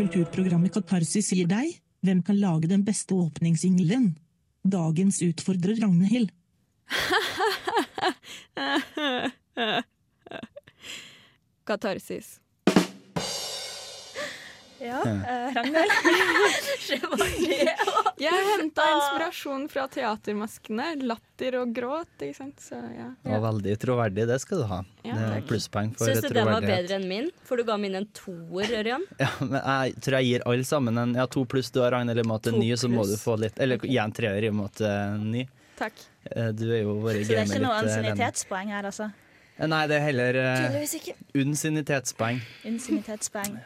[0.00, 4.16] kulturprogrammet Katarsis gir deg, hvem kan lage den beste åpningssingelen?
[4.64, 6.30] Dagens utfordrer Ragnhild.
[11.68, 12.40] Katarsis.
[14.80, 15.92] Ja, eh, Ragnhild?
[18.20, 20.86] Jeg henta inspirasjon fra teatermaskene.
[21.08, 22.60] Latter og gråt, ikke sant.
[22.64, 23.10] Så ja.
[23.24, 24.80] Det var veldig troverdig, det skal du ha.
[25.04, 27.30] Ja, det er plusspoeng for Syns du den var bedre enn min?
[27.48, 29.04] For du ga min en toer, Ørjan.
[29.20, 31.72] Ja, men jeg tror jeg gir alle sammen en ja, to pluss.
[31.72, 33.36] Du har Ragnhild i og med at det er To ny, så må du få
[33.40, 35.46] litt Eller gi en treer i og med at det er ny.
[35.80, 36.04] Takk.
[36.28, 39.10] Eh, Du er jo vært Så det er ikke noe litt, eh, ansiennitetspoeng her, altså?
[39.60, 41.16] Eh, Nei, det er heller eh, Tydeligvis ikke.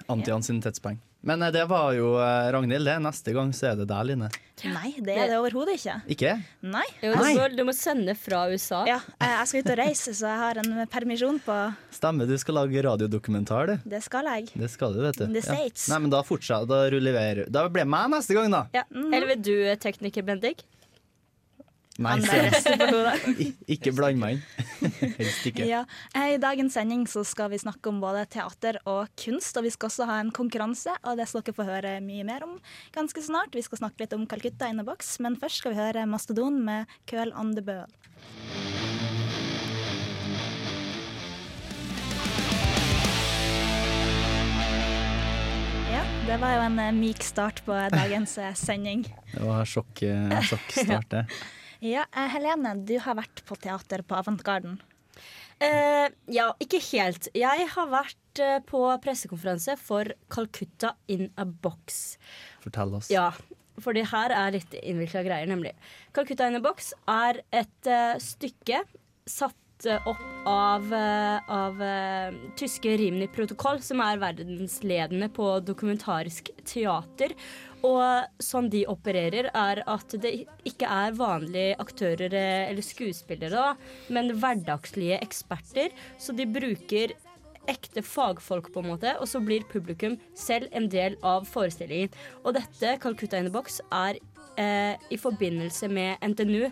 [0.15, 0.99] Anti-ansiennitetspoeng.
[1.25, 2.99] Men eh, det var jo eh, Ragnhild, det.
[3.05, 4.29] Neste gang så er det deg, Line.
[4.71, 5.95] Nei, det er det overhodet ikke.
[6.15, 6.33] Ikke?
[6.63, 6.85] Nei.
[7.03, 8.83] Jo, du, må, du må sende fra USA.
[8.89, 11.57] Ja, eh, jeg skal ut og reise, så jeg har en permisjon på
[11.95, 13.89] Stemmer, du skal lage radiodokumentar, du.
[13.95, 14.51] Det skal jeg.
[14.53, 15.27] Det skal du, vet du.
[15.33, 15.89] The States.
[15.93, 18.67] Nei, men da fortsatt, da rullerer Da blir det meg neste gang, da.
[18.77, 18.85] Ja.
[18.93, 20.67] Eller vil du, eh, tekniker Bendik?
[22.03, 22.19] Nei,
[23.75, 24.43] ikke bland meg inn.
[25.21, 25.67] Helst ikke.
[25.69, 25.85] Ja.
[26.19, 29.93] I dagens sending så skal vi snakke om både teater og kunst, og vi skal
[29.93, 32.59] også ha en konkurranse, og det skal dere få høre mye mer om
[32.97, 33.55] ganske snart.
[33.55, 36.59] Vi skal snakke litt om Calcutta in a box, men først skal vi høre Mastodon
[36.67, 37.87] med Køl on the Bøl.
[45.95, 49.07] Ja, det var jo en eh, myk start på dagens eh, sending.
[49.31, 51.29] Det var sjokk, eh, sjokkstart, det.
[51.85, 54.79] Ja, eh, Helene, du har vært på teater på Avantgarden.
[55.61, 57.29] Eh, ja, ikke helt.
[57.37, 62.17] Jeg har vært eh, på pressekonferanse for Calcutta in a box.
[62.65, 63.11] Fortell oss.
[63.13, 63.29] Ja,
[63.85, 65.75] for det her er litt innvikla greier, nemlig.
[66.17, 68.81] Calcutta in a box er et eh, stykke
[69.29, 71.85] satt eh, opp av, eh, av
[72.57, 77.37] tyske Rimini protokoll, som er verdensledende på dokumentarisk teater.
[77.85, 80.33] Og sånn de opererer, er at det
[80.65, 83.75] ikke er vanlige aktører eh, eller skuespillere,
[84.15, 85.93] men hverdagslige eksperter.
[86.17, 87.13] Så de bruker
[87.71, 92.13] ekte fagfolk, på en måte, og så blir publikum selv en del av forestillingen.
[92.45, 94.21] Og dette, Calcutta in the Box, er
[94.61, 96.71] eh, i forbindelse med NTNU.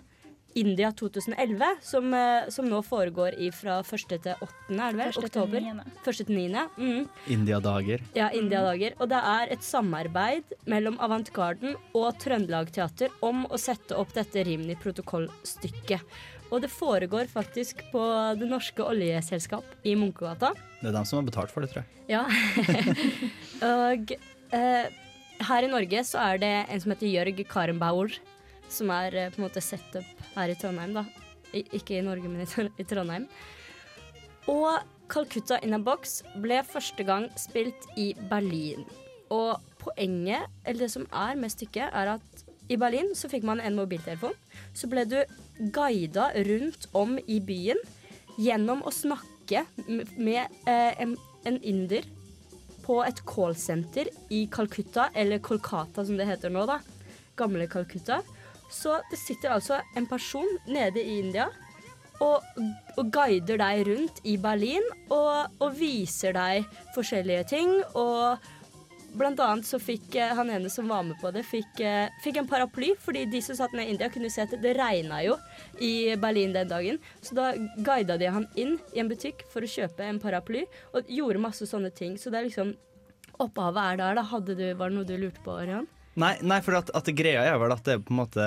[0.58, 4.18] India 2011, som, eh, som nå foregår i fra 1.
[4.22, 5.12] til 8., er det vel?
[5.12, 5.60] Første til Oktober.
[5.60, 5.84] niende.
[6.04, 6.26] 1.
[6.26, 6.66] til 9.
[6.76, 7.08] Mm.
[7.36, 8.04] Indiadager.
[8.14, 8.94] Ja, India-dager.
[9.00, 14.44] Og det er et samarbeid mellom Avantgarden og Trøndelag Teater om å sette opp dette
[14.44, 16.00] Rimini protokollstykket.
[16.52, 18.02] Og det foregår faktisk på
[18.36, 20.52] Det norske oljeselskap i Munkegata.
[20.82, 21.88] Det er dem som har betalt for det, tror jeg.
[22.12, 22.26] Ja.
[23.72, 24.12] og
[24.52, 24.92] eh,
[25.48, 28.18] her i Norge så er det en som heter Jørg Karenbauer,
[28.74, 31.04] som er eh, på en måte set up her i Trondheim, da.
[31.52, 33.28] I, ikke i Norge, men i, i Trondheim.
[34.50, 34.80] Og
[35.12, 38.86] Calcutta in a Box ble første gang spilt i Berlin.
[39.32, 43.60] Og poenget, eller det som er med stykket, er at i Berlin så fikk man
[43.60, 44.34] en mobiltelefon.
[44.74, 45.18] Så ble du
[45.74, 47.80] guida rundt om i byen
[48.40, 49.66] gjennom å snakke
[50.16, 52.06] med eh, en, en inder
[52.82, 56.80] på et callsenter i Calcutta, eller Kolkata som det heter nå, da.
[57.38, 58.22] Gamle Calcutta.
[58.72, 61.50] Så det sitter altså en person nede i India
[62.22, 62.42] og,
[62.98, 67.72] og guider deg rundt i Berlin og, og viser deg forskjellige ting.
[67.98, 68.42] Og
[69.18, 72.40] blant annet så fikk eh, han ene som var med på det, fikk, eh, fikk
[72.40, 72.92] en paraply.
[73.02, 75.36] Fordi de som satt ned i India, kunne se at det regna jo
[75.82, 77.00] i Berlin den dagen.
[77.24, 81.10] Så da guida de han inn i en butikk for å kjøpe en paraply, og
[81.10, 82.16] gjorde masse sånne ting.
[82.20, 82.74] Så det er liksom
[83.40, 84.22] Opphavet er der, da.
[84.28, 85.88] Hadde du, var det noe du lurte på, Ørjan?
[86.20, 88.44] Nei, nei for at, at greia er vel at det er på en måte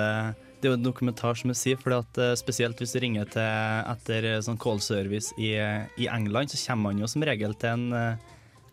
[0.60, 1.80] Det er jo en dokumentar, som jeg sier.
[1.82, 5.50] For at eh, Spesielt hvis du ringer til etter eh, sånn call service i,
[5.98, 8.16] i England, så kommer man jo som regel til en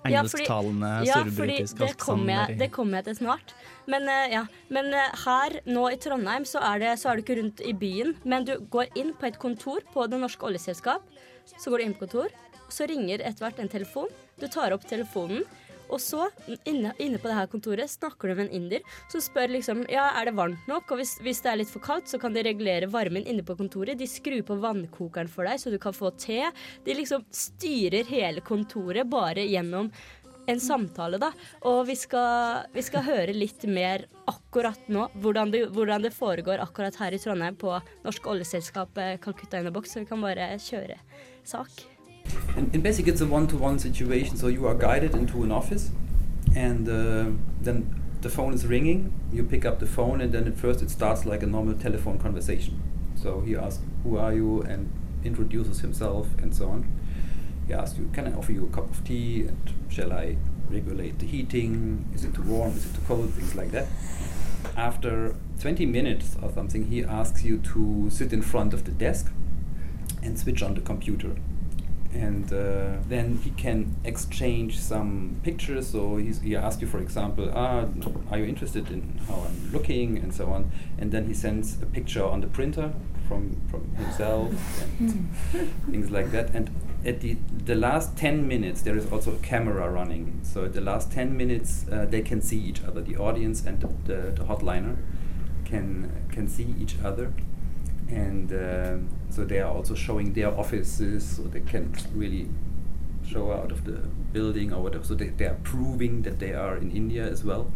[0.03, 3.53] engelsktalende Ja, fordi- Ja, fordi det kommer jeg, kommer jeg til snart.
[3.88, 4.46] Men, eh, ja.
[4.70, 7.74] Men eh, her nå i Trondheim så er, det, så er du ikke rundt i
[7.74, 11.02] byen, men du går inn på et kontor på Det norske oljeselskap.
[11.58, 12.30] Så går du inn på kontor,
[12.70, 14.08] så ringer etter hvert en telefon.
[14.40, 15.44] Du tar opp telefonen.
[15.90, 16.28] Og så,
[16.70, 20.09] inne, inne på det her kontoret, snakker du med en inder som spør liksom Ja,
[20.20, 20.91] er det varmt nok?
[20.91, 23.58] Og hvis, hvis det er litt for kaldt, så kan de regulere varmen inne på
[23.59, 24.00] kontoret.
[24.00, 26.41] De skrur på vannkokeren for deg, så du kan få te.
[26.85, 29.91] De liksom styrer hele kontoret bare gjennom
[30.46, 31.32] en samtale, da.
[31.70, 36.64] Og vi skal, vi skal høre litt mer akkurat nå, hvordan det, hvordan det foregår
[36.64, 40.53] akkurat her i Trondheim på Norsk oljeselskap eh, Calcutta in a så vi kan bare
[40.59, 41.00] kjøre
[41.47, 41.92] sak.
[42.55, 44.37] In, in basic, it's a one-to-one situation.
[44.37, 45.91] So you are guided into an office,
[46.55, 47.31] and uh,
[47.61, 49.14] then the phone is ringing.
[49.31, 52.20] You pick up the phone, and then at first it starts like a normal telephone
[52.20, 52.81] conversation.
[53.16, 54.91] So he asks, "Who are you?" and
[55.23, 56.85] introduces himself, and so on.
[57.67, 60.37] He asks you, "Can I offer you a cup of tea?" and "Shall I
[60.69, 62.05] regulate the heating.
[62.14, 62.76] Is it too warm?
[62.76, 63.29] Is it too cold?
[63.34, 63.87] Things like that.
[64.78, 69.31] After 20 minutes or something, he asks you to sit in front of the desk
[70.22, 71.35] and switch on the computer.
[72.14, 75.88] And uh, then he can exchange some pictures.
[75.88, 77.86] So he's, he asks you, for example, ah,
[78.30, 80.72] are you interested in how I'm looking and so on.
[81.00, 82.94] And then he sends a picture on the printer
[83.28, 84.52] from, from himself
[85.00, 85.30] and
[85.90, 86.54] things like that.
[86.54, 86.70] And
[87.06, 90.40] at the, the last 10 minutes, there is also a camera running.
[90.44, 93.02] So at the last 10 minutes, uh, they can see each other.
[93.02, 94.98] The audience and the, the, the hotliner
[95.66, 97.34] can, can see each other.
[98.10, 98.98] And uh,
[99.34, 102.47] so they are also showing their offices, so they can't really
[103.28, 104.00] show out of the
[104.32, 105.03] building or whatever.
[105.03, 107.72] So they, they are proving that they are in India as well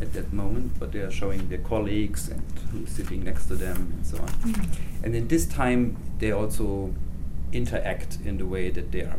[0.00, 3.76] at that moment, but they are showing their colleagues and who's sitting next to them
[3.76, 4.28] and so on.
[4.28, 5.04] Mm-hmm.
[5.04, 6.94] And in this time, they also
[7.52, 9.18] interact in the way that they are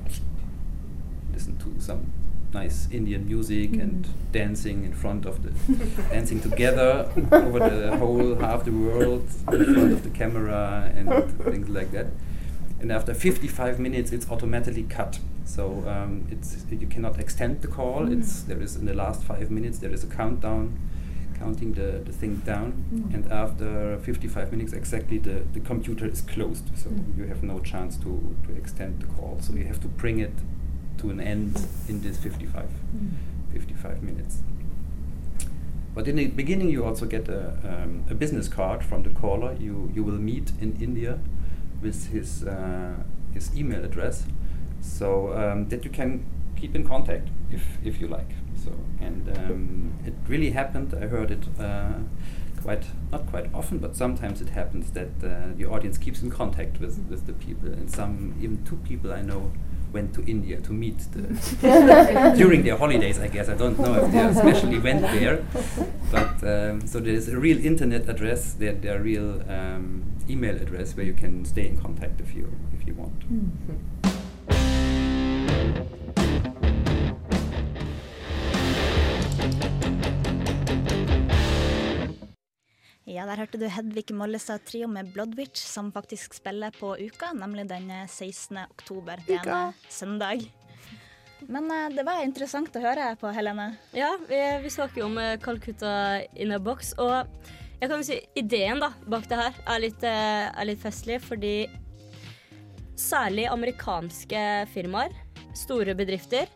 [1.34, 2.12] listen to some
[2.54, 3.82] nice Indian music mm-hmm.
[3.82, 5.52] and dancing in front of the
[6.10, 11.10] dancing together over the whole half the world in front of the camera and
[11.44, 12.08] things like that.
[12.80, 15.20] And after 55 minutes, it's automatically cut.
[15.46, 18.02] So um, it's you cannot extend the call.
[18.02, 18.22] Mm-hmm.
[18.22, 20.80] It's there is in the last five minutes there is a countdown,
[21.38, 22.84] counting the, the thing down.
[22.94, 23.16] Mm-hmm.
[23.16, 26.66] And after 55 minutes exactly, the, the computer is closed.
[26.76, 29.40] So you have no chance to, to extend the call.
[29.42, 30.34] So you have to bring it
[31.02, 32.70] to an end in this 55,
[33.54, 34.40] 55 minutes.
[35.94, 39.54] But in the beginning, you also get a, um, a business card from the caller.
[39.60, 41.20] You you will meet in India
[41.82, 42.96] with his uh,
[43.34, 44.26] his email address,
[44.80, 46.24] so um, that you can
[46.56, 48.32] keep in contact if if you like.
[48.56, 48.72] So
[49.02, 50.94] and um, it really happened.
[50.94, 51.44] I heard it.
[51.60, 52.00] Uh,
[52.64, 56.80] Quite not quite often, but sometimes it happens that uh, the audience keeps in contact
[56.80, 59.52] with, with the people, and some even two people I know
[59.94, 63.20] went to India to meet the during their holidays.
[63.20, 65.44] I guess I don't know if they especially went there,
[66.12, 70.56] but um, so there is a real internet address, there there are real um, email
[70.56, 73.18] address where you can stay in contact if you if you want.
[83.12, 87.66] Ja, der hørte du Hedvig Mollestad Trio med Bloodwitch, som faktisk spiller på Uka, nemlig
[87.68, 88.62] den 16.
[88.70, 89.20] oktober.
[89.28, 90.46] Det er en eh, søndag.
[91.52, 93.74] Men eh, det var interessant å høre på, Helene.
[93.92, 97.28] Ja, vi, vi snakker jo om eh, Calcutta in a box, og
[97.82, 101.20] jeg kan jo si ideen da, bak det her er litt, eh, er litt festlig,
[101.26, 101.56] fordi
[102.96, 105.20] særlig amerikanske firmaer,
[105.58, 106.48] store bedrifter,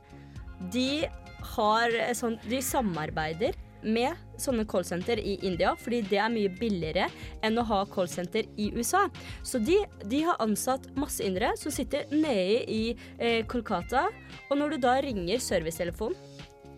[0.72, 1.04] de
[1.52, 7.08] har eh, sånn De samarbeider med sånne callsenter i India, fordi det er mye billigere
[7.46, 9.06] enn å ha callsenter i USA.
[9.46, 12.84] Så de, de har ansatt masse indere som sitter nede i
[13.18, 14.08] eh, Kolkata,
[14.50, 16.18] og når du da ringer servicetelefonen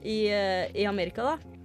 [0.04, 1.57] i, eh, i Amerika, da,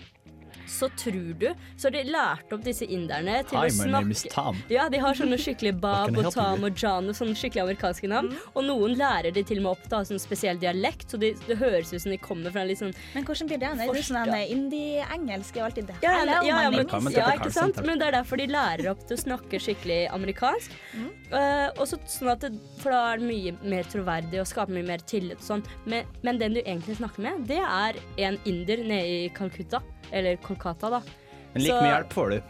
[0.70, 4.14] så tror du Så har de lært opp disse inderne til Hi, å my name
[4.14, 4.62] is snakke Tom.
[4.70, 8.32] ja, de har sånne skikkelig Bab og Tom og John og sånne skikkelig amerikanske navn.
[8.55, 11.20] Og noen lærer de til og med opp til å ha sånn spesiell dialekt, så
[11.20, 13.75] de, det høres ut som de kommer fra en litt sånn Men hvordan blir det?
[13.82, 15.94] Det er jo sånn indie-engelsk er alt alltid det.
[16.03, 17.81] ja, ja, ja, ja, men, ja, ikke sant?
[17.87, 20.75] Men det er derfor de lærer opp til å snakke skikkelig amerikansk.
[21.32, 24.76] Eh, og så sånn at det, for da er det mye mer troverdig og skaper
[24.76, 25.64] mye mer tillit og sånn.
[25.88, 27.99] Men, men den du egentlig snakker med, det er
[28.29, 29.82] en inder nede i Calcutta.
[30.12, 31.03] Eller Kolkata, da.
[31.54, 32.42] Men like Så- mye hjelp får du.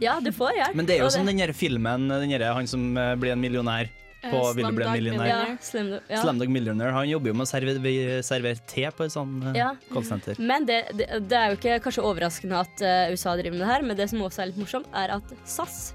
[0.00, 0.74] Ja, du får hjelp.
[0.78, 3.40] Men det er jo som den der filmen, den der, han som eh, blir en
[3.42, 3.90] millionær
[4.22, 5.28] på uh, Vil bli en millionær.
[5.28, 6.00] Ja, Slumdog.
[6.08, 6.48] Ja.
[6.48, 6.92] Millionaire.
[6.92, 9.70] Han jobber jo med å servere, server te på et sånt eh, Ja.
[9.92, 10.36] callsenter.
[10.40, 13.70] Men det, det, det er jo ikke kanskje overraskende at uh, USA driver med det
[13.74, 15.94] her, men det som også er litt morsomt, er at SAS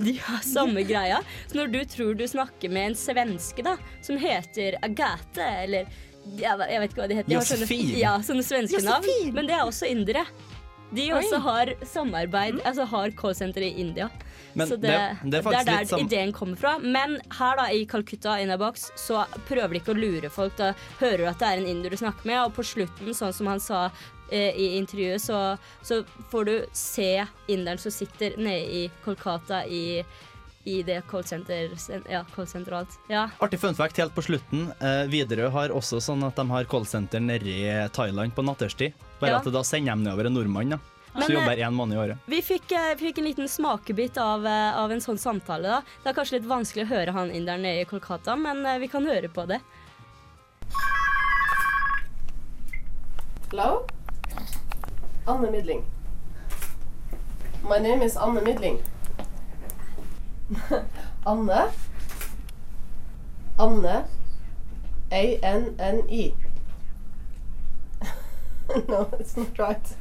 [0.00, 1.18] de har samme greia.
[1.50, 5.90] Så når du tror du snakker med en svenske da, som heter Agathe, eller
[6.38, 7.28] jeg, vet- jeg vet ikke hva de heter.
[7.28, 7.90] De har sånne- Josefin.
[8.00, 9.10] Ja, sånne svenske navn.
[9.36, 10.24] Men det er også indere.
[10.94, 14.08] De også har samarbeid, altså har callsenter i India.
[14.58, 16.72] Men så det, det- det er det, er der sam- ideen kommer fra.
[16.82, 20.56] Men her da i Calcutta Inabox så prøver de ikke å lure folk.
[20.58, 23.32] Da hører du at det er en inder du snakker med, og på slutten, sånn
[23.36, 23.84] som han sa
[24.32, 25.56] eh, i intervjuet, så,
[25.86, 26.00] så
[26.32, 30.02] får du se inderen som sitter nede i Kolkata i,
[30.66, 31.70] i det callsenter
[32.10, 32.98] Ja, call alt.
[33.08, 33.28] Ja.
[33.40, 34.72] Artig fun fact helt på slutten.
[34.82, 38.92] Eh, Widerøe har også sånn at de har callsenter nede i Thailand på nattestid.
[39.20, 39.36] Bare Ja.
[39.38, 40.78] at da sender de nedover en nordmann, da.
[41.12, 42.18] Men, Så eh, jobber én måned i året.
[42.26, 45.62] Vi fikk, eh, fikk en liten smakebit av, eh, av en sånn samtale.
[45.62, 45.82] da.
[46.04, 48.86] Det er kanskje litt vanskelig å høre han inderen nede i Kolkata, men eh, vi
[48.88, 49.60] kan høre på det.
[53.50, 53.86] Hello?
[55.26, 55.84] Anne Midling.
[57.64, 58.78] My name is Anne Midling.
[61.26, 61.70] Anne.
[63.58, 64.04] Anne.
[65.12, 66.34] A-N-N-I.
[68.88, 69.96] no, it's not right.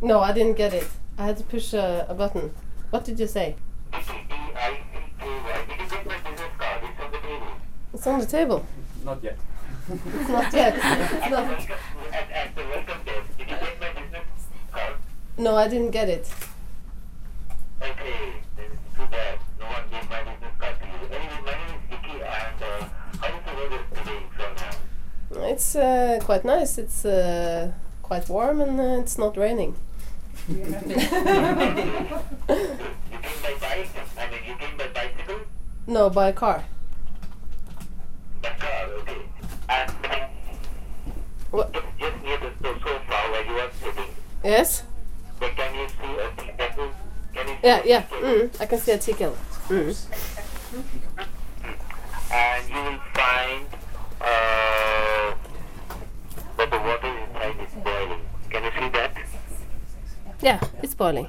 [0.00, 0.88] no, I didn't get it.
[1.18, 2.54] I had to push a, a button.
[2.90, 3.56] What did you say?
[7.92, 8.64] It's on the table.
[9.04, 9.38] Not yet.
[9.90, 10.74] It's not yet.
[10.82, 11.68] It's not.
[15.38, 16.32] No, I didn't get it.
[25.62, 26.76] it's uh, quite nice.
[26.76, 27.70] It's uh,
[28.02, 29.76] quite warm and uh, it's not raining.
[35.84, 36.64] No, by car.
[38.40, 38.86] Car,
[41.98, 44.10] just near the sofa where you are sitting.
[44.44, 44.84] Yes?
[45.40, 46.94] But can you see a teacup?
[47.34, 48.02] Can you yeah, yeah.
[48.22, 49.34] Mm, I can see a ticket.
[49.68, 49.96] Mm.
[52.30, 53.66] and you will find.
[54.20, 55.21] Uh,
[56.62, 58.20] that the water inside is boiling.
[58.50, 59.16] Can you see that?
[60.40, 61.26] Yeah, it's boiling.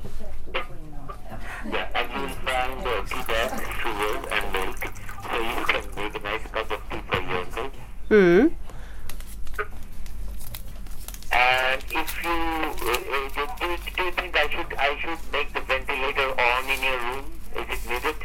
[0.53, 3.49] Yeah, and you will find uh, tea bag,
[3.81, 4.77] sugar, and milk,
[5.23, 7.73] so you can make a nice cup of tea for yourself.
[8.09, 8.47] Hmm.
[11.31, 15.53] And if you, uh, uh, do, do, do you think I should I should make
[15.53, 17.25] the ventilator on in your room?
[17.55, 18.15] Is it needed?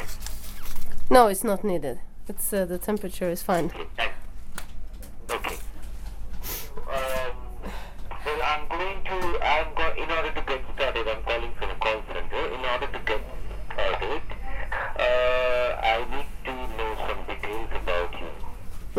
[1.08, 2.00] No, it's not needed.
[2.28, 3.66] It's uh, the temperature is fine.
[3.66, 4.10] Okay.
[6.86, 7.34] Um,
[8.24, 9.38] well, I'm going to.
[9.44, 11.08] I'm go- in order to get started.
[11.08, 12.46] I'm calling from a call center.
[12.54, 13.20] In order to get
[13.72, 14.22] started,
[14.98, 18.30] uh, I need to know some details about you.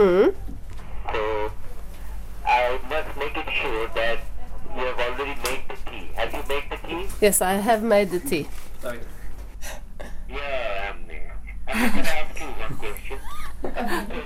[0.04, 0.36] Mm.
[1.14, 1.52] So
[2.46, 4.20] I must make it sure that
[4.76, 6.10] you have already made the tea.
[6.16, 7.08] Have you made the tea?
[7.22, 8.48] Yes, I have made the tea.
[8.82, 9.00] Sorry.
[10.30, 11.36] Yeah, I'm there.
[11.68, 13.20] I'm going to ask you one question.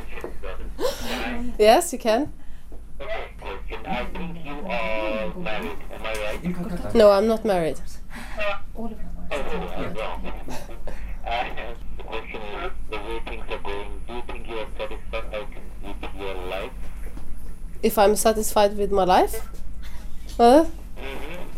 [1.04, 1.54] Right?
[1.60, 2.32] Yes, you can.
[3.86, 3.92] Okay, question.
[3.92, 5.78] I think you are married.
[5.94, 6.44] Am I right?
[6.44, 6.98] In Calcutta.
[6.98, 7.80] No, I'm not married.
[8.78, 8.90] Oh,
[9.32, 10.34] I'm wrong.
[11.26, 11.46] Uh,
[11.98, 15.48] the question is, the way things are going, do you think you are satisfied
[15.84, 16.72] with your life?
[17.82, 19.48] If I'm satisfied with my life?
[20.40, 20.66] Uh,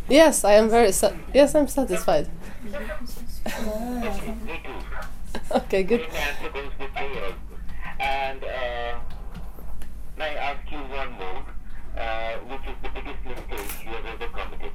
[0.09, 0.91] yes, I am very.
[0.91, 2.27] Sa- yes, I'm satisfied.
[2.65, 2.71] Me
[4.63, 4.71] too.
[5.51, 6.01] Okay, good.
[6.01, 7.35] Same answer goes with me also.
[7.99, 8.97] And uh,
[10.17, 11.43] may I ask you one more?
[11.97, 14.71] Uh, which is the biggest mistake you have ever committed?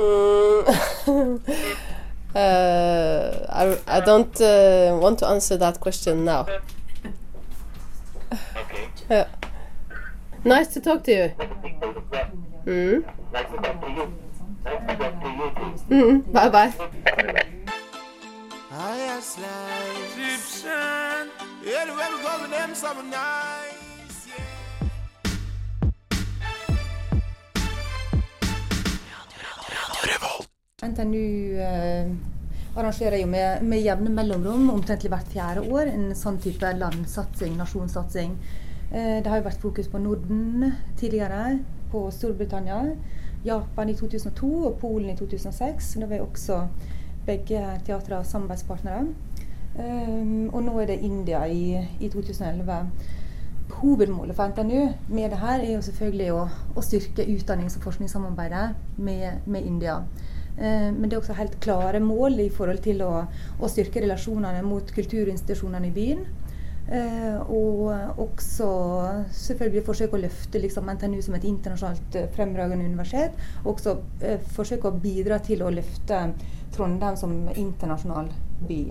[0.00, 0.64] Mm,
[2.34, 6.46] uh, I, I don't uh, want to answer that question now.
[8.32, 8.88] Okay.
[9.10, 9.26] Yeah.
[10.44, 11.32] Nice to talk to you.
[12.66, 13.04] Mm.
[13.32, 14.12] Nice to talk to you.
[14.64, 15.94] Nice to talk to you too.
[15.94, 16.32] Mm.
[16.32, 16.72] Bye bye.
[20.16, 21.28] Egyptian,
[30.80, 32.10] NTNU eh,
[32.74, 38.36] arrangerer jo med, med jevne mellomrom, omtrentlig hvert fjerde år, en sånn type landsatsing, nasjonssatsing.
[38.90, 41.58] Eh, det har jo vært fokus på Norden tidligere,
[41.92, 42.80] på Storbritannia,
[43.44, 45.94] Japan i 2002 og Polen i 2006.
[46.00, 46.60] Da var jo også
[47.26, 49.06] begge teatre samarbeidspartnere.
[49.70, 52.78] Um, og nå er det India i, i 2011.
[53.70, 56.42] Hovedmålet for NTNU med det her er jo selvfølgelig å,
[56.76, 60.00] å styrke utdannings- og forskningssamarbeidet med, med India.
[60.56, 63.12] Eh, men det er også helt klare mål i forhold til å,
[63.60, 66.26] å styrke relasjonene mot kulturinstitusjonene i byen.
[66.90, 68.68] Eh, og også
[69.32, 73.36] selvfølgelig forsøke å løfte liksom, NTNU som et internasjonalt eh, fremragende universitet.
[73.62, 76.24] Og også eh, forsøke å bidra til å løfte
[76.74, 78.32] Trondheim som internasjonal
[78.66, 78.82] by.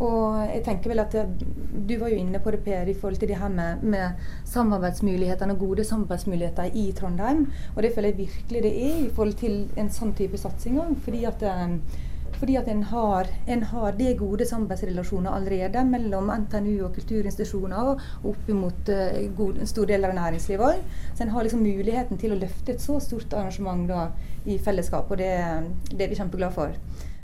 [0.00, 1.32] Og jeg tenker vel at eh,
[1.70, 5.58] Du var jo inne på det, Per, i forhold til det her med, med samarbeidsmulighetene,
[5.60, 7.46] gode samarbeidsmuligheter i Trondheim.
[7.76, 10.94] Og det føler jeg virkelig det er i forhold til en sånn type satsing òg.
[11.04, 11.74] Fordi at, eh,
[12.40, 18.30] fordi at en, har, en har det gode samarbeidsrelasjoner allerede mellom NTNU og kulturinstitusjoner og
[18.30, 19.18] opp mot uh,
[19.50, 20.96] en stor del av næringslivet òg.
[21.12, 24.06] Så en har liksom muligheten til å løfte et så stort arrangement da,
[24.48, 25.34] i fellesskap, og det,
[25.92, 26.72] det er vi kjempeglade for.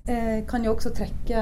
[0.06, 1.40] Eh, kan jo også trekke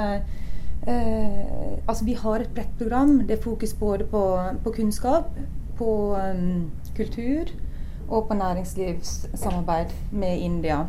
[0.86, 3.18] Eh, altså vi har et bredt program.
[3.26, 4.24] Det er fokus både på,
[4.64, 5.30] på kunnskap,
[5.76, 7.50] på um, kultur
[8.08, 10.84] og på næringslivssamarbeid med India.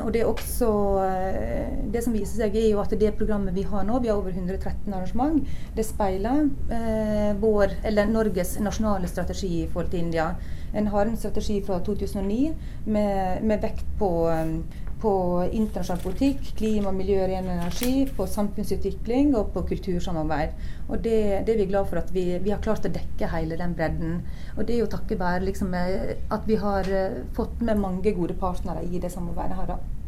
[0.00, 0.68] Og det er også
[1.04, 4.16] eh, Det som viser seg, er jo at det programmet vi har nå, vi har
[4.16, 5.42] over 113 arrangement,
[5.76, 10.30] det speiler eh, vår, eller Norges nasjonale strategi i forhold til India.
[10.72, 12.54] En har en strategi fra 2009
[12.86, 14.62] med, med vekt på, um,
[15.02, 15.12] på
[15.50, 20.54] internasjonal politikk, klima, miljø, ren energi, på samfunnsutvikling og på kultursamarbeid.
[20.88, 23.58] Og det, det er vi glad for at vi, vi, har klart å dekke hele
[23.58, 24.20] den bredden.
[24.56, 28.14] Og det er jo takket være liksom, eh, at vi har eh, fått med mange
[28.14, 29.74] gode partnere i det samarbeidet her.
[29.74, 30.01] da.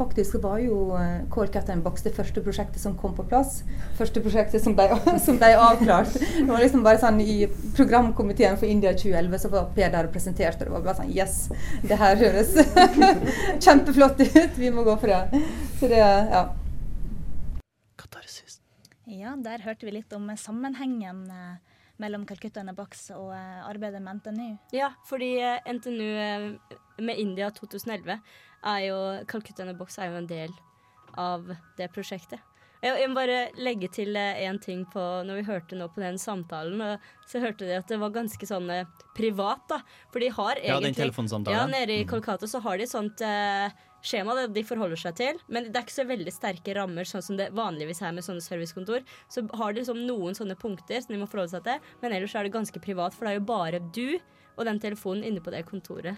[0.00, 3.58] Faktisk var jo uh, Call Captain Box det første prosjektet som kom på plass.
[3.98, 4.86] Første prosjektet som ble,
[5.26, 6.14] som ble avklart.
[6.16, 7.44] Det var liksom bare sånn I
[7.76, 11.12] programkomiteen for India 2011 så var Per der og presenterte, og det var bare sånn
[11.12, 11.50] Yes!
[11.84, 12.56] Det her høres
[13.66, 14.56] kjempeflott ut!
[14.56, 15.44] Vi må gå for det.
[15.76, 16.46] Så det, ja.
[18.00, 18.62] Katarsis.
[19.04, 21.56] Ja, der hørte vi litt om sammenhengen eh,
[22.00, 24.52] mellom Calcutta Box og eh, arbeidet med NTNU.
[24.72, 28.16] Ja, fordi eh, NTNU eh, med India 2011
[28.66, 29.00] er jo
[29.30, 30.54] Calcutta and Box er jo en del
[31.18, 32.40] av det prosjektet.
[32.80, 36.80] Jeg, må bare legge til én ting på når vi hørte nå på den samtalen.
[37.28, 39.82] Så hørte de at det var ganske sånn eh, privat, da.
[40.08, 41.58] For de har egentlig Ja, den telefonsamtalen.
[41.58, 42.08] Ja, nede i Mm.
[42.08, 43.68] Kolkata så har de et sånt eh,
[44.00, 45.40] skjema det de forholder seg til.
[45.48, 48.40] Men det er ikke så veldig sterke rammer, sånn som det vanligvis er med sånne
[48.40, 49.04] servicekontor.
[49.28, 52.34] Så har de liksom noen sånne punkter som de må forholde seg til, men ellers
[52.34, 54.18] er det ganske privat, for det er jo bare du
[54.56, 56.16] og den telefonen inne på det kontoret.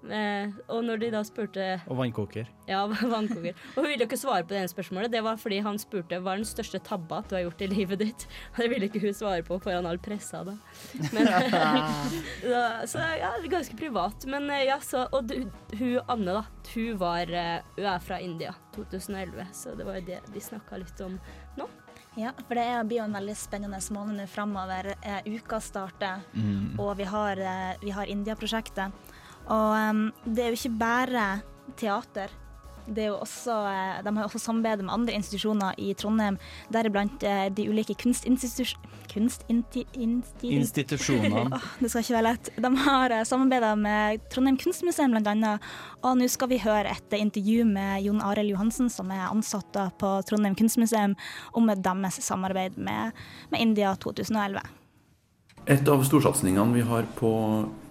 [0.00, 2.46] Eh, og når de da spurte Og vannkoker.
[2.70, 3.52] Ja, vannkoker.
[3.74, 5.12] Og hun ville jo ikke svare på det ene spørsmålet.
[5.12, 8.00] Det var fordi han spurte hva er den største tabba du har gjort i livet
[8.00, 8.24] ditt.
[8.54, 10.56] Og det ville ikke hun svare på foran all pressa da.
[11.12, 11.28] Men,
[12.52, 14.24] da så ja, det ganske privat.
[14.30, 15.36] Men eh, ja, så Og du,
[15.76, 16.44] hun Anne, da.
[16.74, 20.78] Hun, var, eh, hun er fra India 2011, så det var jo det de snakka
[20.80, 21.18] litt om
[21.58, 21.66] nå.
[22.18, 24.92] Ja, for det blir jo en veldig spennende måned nå framover.
[24.98, 26.78] Eh, uka starter, Mm.
[26.80, 28.92] og vi har, eh, vi har India-prosjektet.
[29.48, 31.26] Og um, det er jo ikke bare
[31.80, 32.32] teater.
[32.90, 36.38] Det er jo også, eh, de har også samarbeidet med andre institusjoner i Trondheim,
[36.74, 39.86] deriblant eh, de ulike kunstinstitusjonene Kunstinti...
[39.92, 41.58] Insti Institusjonene.
[41.82, 42.50] Det skal ikke være lett.
[42.54, 45.54] De har samarbeidet samarbeida med Trondheim kunstmuseum bl.a.
[46.06, 49.80] Og nå skal vi høre et eh, intervju med Jon Arild Johansen, som er ansatt
[49.98, 51.16] på Trondheim kunstmuseum,
[51.58, 53.16] om deres samarbeid med,
[53.50, 54.62] med India 2011.
[55.70, 57.32] Et av storsatsingene vi har på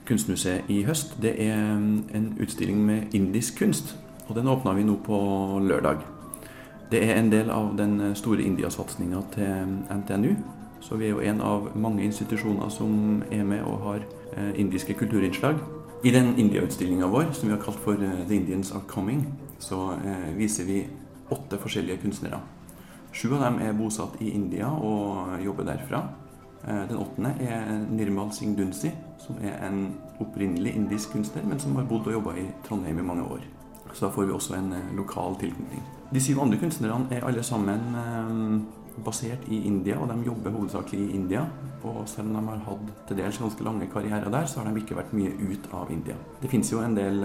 [0.10, 3.94] Kunstmuseet i høst, det er en utstilling med indisk kunst.
[4.28, 5.18] Og den åpna vi nå på
[5.62, 6.02] lørdag.
[6.92, 10.32] Det er en del av den store India-satsinga til NTNU.
[10.82, 14.96] Så vi er jo en av mange institusjoner som er med og har eh, indiske
[14.98, 15.60] kulturinnslag.
[16.04, 19.28] I den India-utstillinga vår, som vi har kalt for eh, The Indians Are Coming,
[19.60, 20.80] så eh, viser vi
[21.30, 22.42] åtte forskjellige kunstnere.
[23.14, 26.02] Sju av dem er bosatt i India og jobber derfra.
[26.68, 31.76] Eh, Den åttende er Nirmal Singh Dunsi, som er en opprinnelig indisk kunstner, men som
[31.76, 33.46] har bodd og jobba i Trondheim i mange år.
[33.94, 35.84] Så da får vi også en eh, lokal tilknytning.
[36.14, 41.00] De syv andre kunstnerne er alle sammen eh, basert i India, og de jobber hovedsakelig
[41.00, 41.46] i India.
[41.84, 44.82] Og selv om de har hatt til dels ganske lange karrierer der, så har de
[44.82, 46.16] ikke vært mye ut av India.
[46.42, 47.24] Det fins jo en del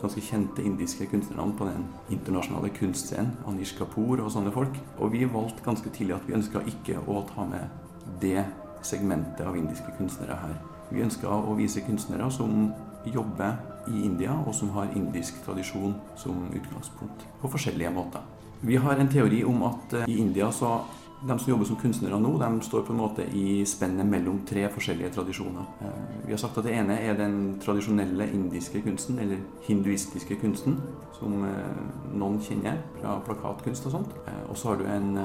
[0.00, 3.30] ganske kjente indiske kunstnernavn på den internasjonale kunstscenen.
[3.46, 4.74] Anish Kapoor og sånne folk.
[4.98, 7.83] Og vi valgte ganske tidlig at vi ønska ikke å ta med
[8.20, 8.44] det
[8.82, 10.56] segmentet av indiske kunstnere her.
[10.90, 12.68] Vi ønska å vise kunstnere som
[13.04, 13.56] jobber
[13.88, 17.24] i India, og som har indisk tradisjon som utgangspunkt.
[17.40, 18.20] På forskjellige måter.
[18.60, 20.78] Vi har en teori om at eh, i India så
[21.24, 24.66] de som jobber som kunstnere nå, de står på en måte i spennet mellom tre
[24.72, 25.68] forskjellige tradisjoner.
[25.80, 30.78] Eh, Vi har sagt at det ene er den tradisjonelle indiske kunsten, eller hinduistiske kunsten,
[31.18, 34.16] som eh, noen kjenner fra plakatkunst og sånt.
[34.48, 35.18] Og så har du en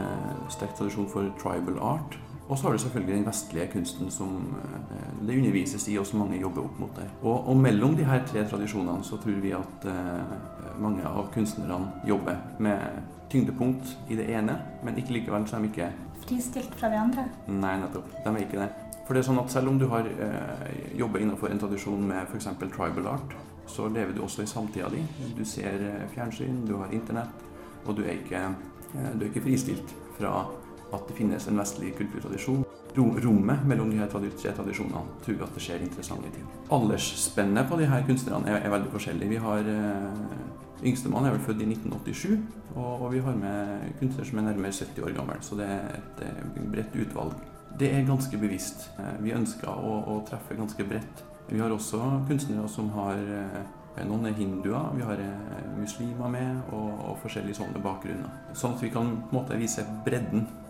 [0.50, 2.20] sterk tradisjon for tribal art.
[2.50, 6.24] Og så har du selvfølgelig den vestlige kunsten som eh, det undervises i, og som
[6.24, 7.12] mange jobber opp mot der.
[7.22, 10.36] Og, og mellom de her tre tradisjonene så tror vi at eh,
[10.82, 15.74] mange av kunstnerne jobber med tyngdepunkt i det ene, men ikke likevel så er de
[15.74, 15.92] ikke
[16.30, 17.24] Fristilt fra de andre.
[17.48, 18.10] Nei, nettopp.
[18.26, 18.70] De er ikke det.
[19.08, 22.28] For det er sånn at selv om du har eh, jobber innenfor en tradisjon med
[22.30, 22.50] f.eks.
[22.76, 23.32] tribal art,
[23.70, 25.02] så lever du også i samtida di.
[25.38, 27.46] Du ser eh, fjernsyn, du har internett,
[27.86, 28.44] og du er ikke,
[28.94, 30.44] eh, du er ikke fristilt fra
[30.94, 32.64] at det finnes en vestlig kulturtradisjon.
[32.98, 36.48] Ro- Rommet mellom de her tre tradisjonene tror at det skjer interessante ting.
[36.74, 39.30] Aldersspennet på de her kunstnerne er, er veldig forskjellig.
[39.30, 42.38] Vi har eh, Yngstemann er vel født i 1987,
[42.76, 45.42] og, og vi har med kunstner som er nærmere 70 år gammel.
[45.46, 47.34] Så det er et et bredt utvalg.
[47.80, 48.90] Det er ganske bevisst.
[49.00, 51.26] Eh, Vi ønsker å, å treffe ganske bredt.
[51.50, 52.00] Vi har også
[52.30, 53.60] kunstnere som har eh,
[54.08, 58.30] Noen er hinduer, vi har eh, muslimer med, og, og forskjellige sånne bakgrunner.
[58.56, 60.69] Sånn at vi kan på en måte vise bredden eh,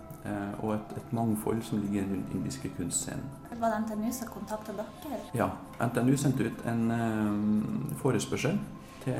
[0.60, 3.24] og et, et mangfold som ligger i den indiske kunstscenen.
[3.60, 5.20] Var det NTNU som kontakta dere?
[5.36, 5.48] Ja,
[5.88, 8.60] NTNU sendte ut en eh, forespørsel
[9.04, 9.16] til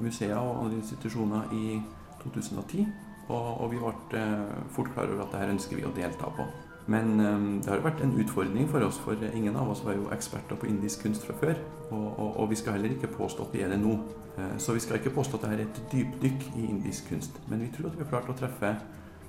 [0.00, 1.80] museer og andre institusjoner i
[2.24, 2.86] 2010.
[3.28, 6.48] Og, og vi ble eh, fort klar over at dette ønsker vi å delta på.
[6.92, 10.08] Men eh, det har vært en utfordring for oss, for ingen av oss var jo
[10.12, 11.60] eksperter på indisk kunst fra før.
[11.92, 13.94] Og, og, og vi skal heller ikke påstå at vi er det nå.
[14.36, 17.40] Eh, Så vi skal ikke påstå at dette er et dypdykk i indisk kunst.
[17.48, 18.74] Men vi tror at vi har klart å treffe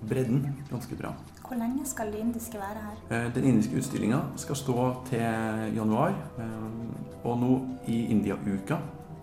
[0.10, 1.14] bredden ganske bra.
[1.44, 2.98] Hvor lenge skal det indiske være her?
[3.26, 6.14] Eh, Den indiske utstillinga skal stå til januar.
[6.40, 8.78] eh, Og nå i India-uka,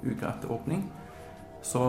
[0.04, 0.84] uka etter åpning,
[1.62, 1.80] så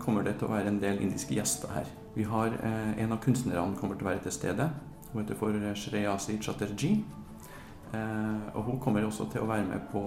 [0.00, 1.84] kommer det til å være en del indiske gjester her.
[2.14, 4.70] Vi har eh, En av kunstnerne kommer til å være til stede.
[5.12, 7.04] Hun heter for Shreyasi Chatterjee.
[7.94, 10.00] Eh, og hun kommer også til å være med på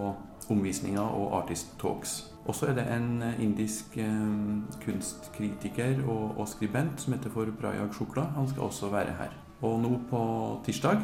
[0.49, 2.15] omvisninger og artist talks.
[2.45, 7.51] Og så er det en eh, indisk eh, kunstkritiker og, og skribent som heter for
[7.61, 8.25] Prayag Shukla.
[8.37, 9.37] Han skal også være her.
[9.61, 10.21] Og nå på
[10.65, 11.03] tirsdag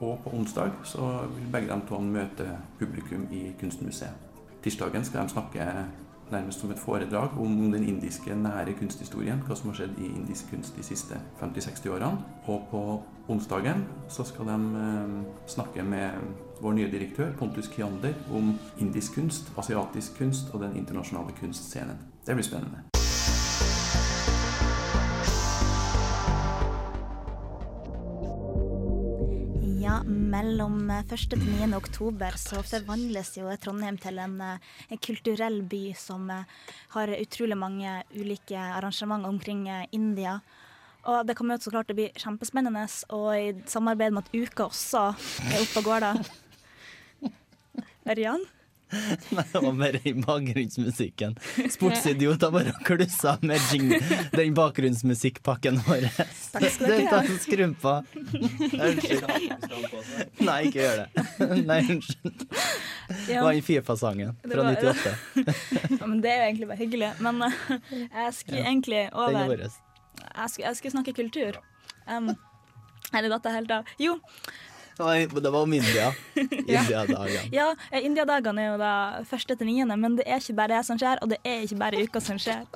[0.00, 2.46] og på onsdag så vil begge de to møte
[2.78, 4.28] publikum i Kunstmuseet.
[4.62, 5.64] Tirsdagen skal de snakke
[6.32, 10.50] nærmest som et foredrag om den indiske nære kunsthistorien, hva som har skjedd i indisk
[10.52, 12.24] kunst de siste 50-60 årene.
[12.46, 12.82] Og på
[13.28, 16.10] onsdagen så skal de eh, snakke med
[16.60, 21.98] vår nye direktør, Pontus Kiander, om indisk kunst, asiatisk kunst og den internasjonale kunstscenen.
[22.26, 22.87] Det blir spennende.
[29.98, 31.24] Ja, mellom 1.
[31.32, 31.72] til 9.
[31.74, 34.60] oktober så forvandles jo Trondheim til en, eh,
[34.92, 36.44] en kulturell by som eh,
[36.92, 40.36] har utrolig mange ulike arrangementer omkring eh, India.
[41.02, 44.38] Og det kommer jo så klart til å bli kjempespennende, og i samarbeid med at
[44.38, 45.02] Uka også
[45.50, 46.12] er oppe og går da.
[48.14, 48.46] Ørjan?
[49.36, 51.36] Nei, det var mer i bakgrunnsmusikken.
[51.70, 53.60] Sportsidioter bare klussa med
[54.32, 56.06] den bakgrunnsmusikkpakken vår.
[56.52, 57.22] Takk skal dere ha.
[57.42, 57.64] Skru.
[57.68, 59.26] Unnskyld.
[60.44, 61.26] Nei, ikke gjør det.
[61.68, 62.46] Nei, unnskyld.
[63.26, 65.14] Det var den Fifa-sangen fra 98.
[65.98, 67.12] Ja, men det er jo egentlig bare hyggelig.
[67.24, 67.60] Men eh,
[67.92, 69.68] jeg Ja, egentlig er over
[70.58, 71.60] jeg skulle snakke kultur.
[72.08, 72.32] Um,
[73.12, 73.92] eller datt jeg helt av.
[74.00, 74.16] Jo,
[74.98, 76.12] Det var om India.
[76.68, 76.82] Ja.
[76.82, 77.48] India-dagen.
[77.52, 78.92] ja, eh, Indiadagene er jo da
[79.28, 81.78] første til niende, men det er ikke bare det som skjer, og det er ikke
[81.80, 82.66] bare uka som skjer.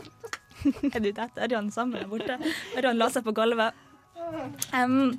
[0.94, 1.40] er du dett?
[1.44, 2.38] Ørjan sammen der borte?
[2.78, 3.74] Ørjan la seg på gulvet.
[4.72, 5.18] Um,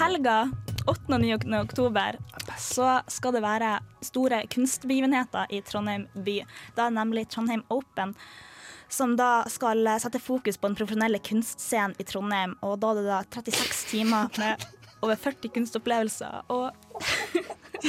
[0.00, 0.48] helga
[0.88, 1.14] 8.
[1.14, 1.36] og 9.
[1.60, 2.16] oktober
[2.58, 6.40] så skal det være store kunstbegivenheter i Trondheim by.
[6.74, 8.16] Da er nemlig Trondheim Open.
[8.88, 12.56] Som da skal sette fokus på den profesjonelle kunstscenen i Trondheim.
[12.64, 14.64] Og da er det da 36 timer med
[15.02, 16.44] over 40 kunstopplevelser.
[16.48, 16.70] Og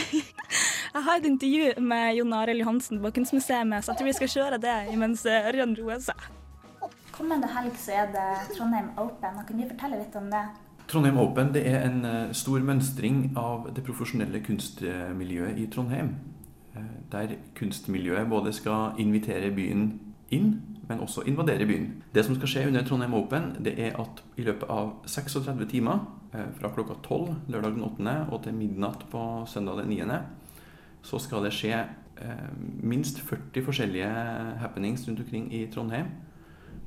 [0.93, 4.33] jeg har et intervju med Jon Arild Johansen på Kunstmuseet, så jeg tror vi skal
[4.35, 6.29] kjøre det mens Ørjan roer seg.
[7.15, 9.39] Kommende helg så er det Trondheim Open.
[9.47, 10.45] Kan du fortelle litt om det?
[10.89, 16.15] Trondheim Open det er en eh, stor mønstring av det profesjonelle kunstmiljøet i Trondheim.
[16.75, 19.99] Eh, Der kunstmiljøet både skal invitere byen
[20.31, 21.89] inn, men også invadere byen.
[22.13, 25.99] Det som skal skje under Trondheim Open, det er at i løpet av 36 timer,
[26.33, 28.15] eh, fra klokka 12 lørdag den 8.
[28.31, 30.21] og til midnatt på søndag den 9.,
[31.01, 32.49] så skal det skje eh,
[32.81, 34.09] minst 40 forskjellige
[34.59, 36.09] happenings rundt omkring i Trondheim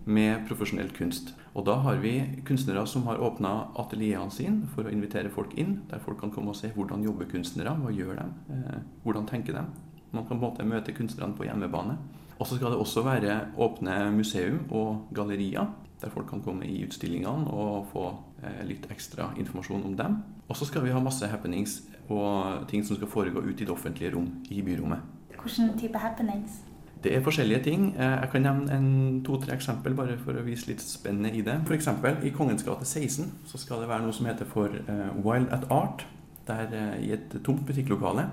[0.05, 1.35] med profesjonell kunst.
[1.55, 5.83] Og da har vi kunstnere som har åpna atelierene sine for å invitere folk inn,
[5.91, 9.53] der folk kan komme og se hvordan jobber kunstnere, hva gjør de, eh, hvordan tenker
[9.53, 9.65] de.
[10.13, 11.97] Man kan på en måte møte kunstnerne på hjemmebane.
[12.43, 15.69] Og så skal det også være åpne museum og gallerier,
[16.03, 18.09] der folk kan komme i utstillingene og få
[18.43, 20.17] eh, litt ekstra informasjon om dem.
[20.49, 21.77] Og så skal vi ha masse happenings
[22.11, 25.07] og ting som skal foregå ute i det offentlige rom, i byrommet.
[25.39, 26.59] Hvilken type happenings?
[27.05, 27.87] Det er forskjellige ting.
[27.95, 31.61] Eh, Jeg kan nevne to-tre eksempel bare for å vise litt spennende i det.
[31.67, 31.89] F.eks.
[32.27, 35.71] i Kongens gate 16 så skal det være noe som heter for eh, Wild at
[35.71, 36.07] Art.
[36.47, 38.27] Der eh, i et tomt butikklokale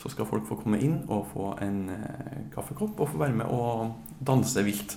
[0.00, 3.50] så skal folk få komme inn og få en eh, kaffekopp og få være med
[3.50, 3.94] og
[4.26, 4.96] danse vilt.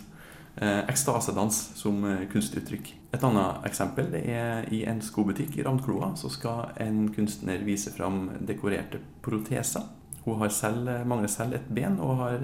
[0.58, 2.02] Eh, ekstasedans som
[2.32, 2.90] kunstuttrykk.
[3.14, 8.26] Et annet eksempel er i en skobutikk i Ravnkloa så skal en kunstner vise fram
[8.48, 9.86] dekorerte proteser.
[10.26, 12.42] Hun selv, mangler selv et ben og har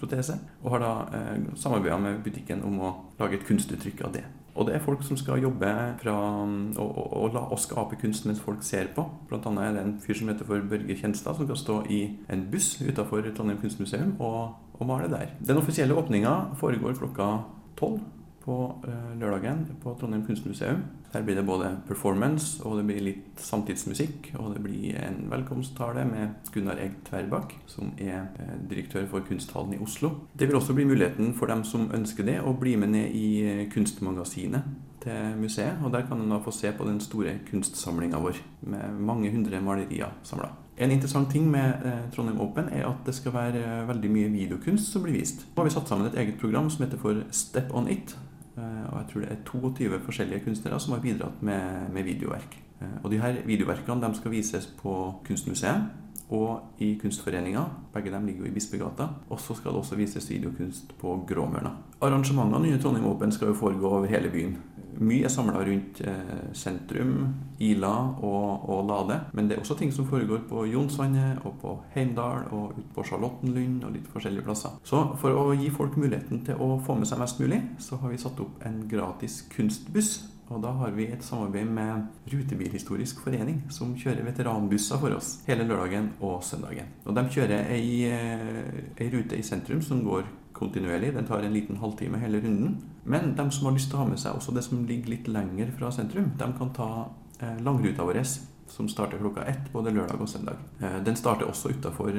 [0.00, 1.20] protese, og har da
[1.54, 4.24] samarbeida med butikken om å lage et kunstuttrykk av det.
[4.54, 5.70] Og det er folk som skal jobbe
[6.02, 9.04] fra å, å, å la oss skape kunst mens folk ser på.
[9.30, 12.00] Blant annet er det en fyr som heter for Børge Kjenstad, som skal stå i
[12.32, 15.36] en buss utafor Trondheim kunstmuseum og, og male der.
[15.46, 17.30] Den offisielle åpninga foregår klokka
[17.78, 18.02] tolv
[18.44, 18.56] på
[18.88, 20.82] eh, lørdagen på Trondheim kunstmuseum.
[21.12, 26.04] Der blir det både performance, og det blir litt samtidsmusikk, og det blir en velkomsttale
[26.06, 30.12] med Gunnar Egg Tverbakk, som er eh, direktør for Kunsthallen i Oslo.
[30.32, 33.26] Det vil også bli muligheten for dem som ønsker det, å bli med ned i
[33.42, 38.20] eh, Kunstmagasinet til museet, og der kan en da få se på den store kunstsamlinga
[38.20, 40.52] vår, med mange hundre malerier samla.
[40.80, 45.04] En interessant ting med Trondheim Open er at det skal være veldig mye videokunst som
[45.04, 45.44] blir vist.
[45.52, 48.14] Nå har vi satt sammen et eget program som heter for Step on it.
[48.58, 52.58] Eh, og jeg tror det er 22 forskjellige kunstnere som har bidratt med, med videoverk.
[52.80, 54.94] Eh, Og de her videoverkene de skal vises på
[55.26, 55.90] Kunstmuseet
[56.30, 57.64] og i Kunstforeninga.
[57.94, 59.08] Begge dem ligger jo i Bispegata.
[59.30, 61.72] Og så skal det også vises videokunst på Gråmørna.
[62.00, 64.56] Arrangementene under Trondheim Open skal jo foregå over hele byen.
[64.98, 67.12] Mye er samla rundt eh, sentrum,
[67.60, 67.92] Ila
[68.24, 69.20] og, og Lade.
[69.36, 73.06] Men det er også ting som foregår på Jonsvannet og på Heimdal og ute på
[73.06, 74.74] Charlottenlund og litt forskjellige plasser.
[74.84, 78.12] Så for å gi folk muligheten til å få med seg mest mulig, så har
[78.12, 80.18] vi satt opp en gratis kunstbuss
[80.50, 85.62] og da har vi et samarbeid med Rutebilhistorisk forening, som kjører veteranbusser for oss hele
[85.68, 86.90] lørdagen og søndagen.
[87.06, 91.14] Og de kjører ei, eh, ei rute i sentrum som går kontinuerlig.
[91.14, 92.78] Den tar en liten halvtime hele runden.
[93.04, 95.28] Men de som har lyst til å ha med seg også det som ligger litt
[95.30, 96.90] lenger fra sentrum, de kan ta
[97.40, 98.22] eh, langruta vår
[98.70, 100.56] som starter klokka ett både lørdag og søndag.
[100.80, 102.12] Eh, Den starter også utafor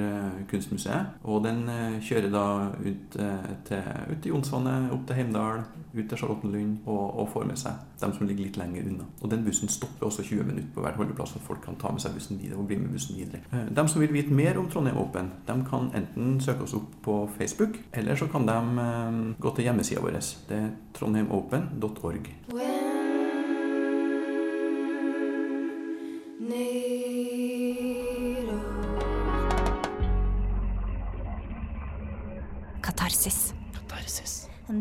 [0.52, 2.44] Kunstmuseet, og den eh, kjører da
[2.84, 7.48] ut eh, til, ut til Jonsvannet, opp til Heimdal, ut til Charlottenlund og, og får
[7.50, 9.06] med seg dem som ligger litt lenger unna.
[9.22, 12.02] Og den bussen stopper også 20 minutter på hver holdeplass, så folk kan ta med
[12.02, 13.44] seg bussen videre og bli med bussen videre.
[13.54, 16.92] Eh, De som vil vite mer om Trondheim Open, de kan enten søke oss opp
[17.06, 20.20] på Facebook, eller så kan de eh, gå til hjemmesida vår.
[20.50, 22.32] Det er trondheimopen.org.
[22.52, 22.71] Katarsis.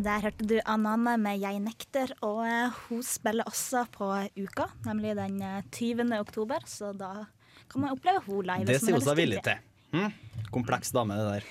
[0.01, 4.07] Der hørte du Anane med 'Jeg nekter', og eh, hun spiller også på
[4.39, 6.19] Uka, nemlig den eh, 20.
[6.21, 7.27] oktober, så da
[7.69, 8.65] kan man oppleve hun live.
[8.65, 9.59] Det sier er hun seg villig til.
[9.93, 10.13] Hm?
[10.51, 11.45] Kompleks dame, det der.